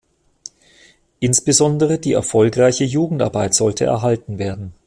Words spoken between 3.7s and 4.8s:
erhalten werden.